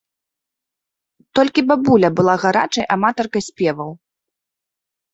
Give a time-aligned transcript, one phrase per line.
[1.41, 3.91] Толькі бабуля была гарачай аматаркай спеваў.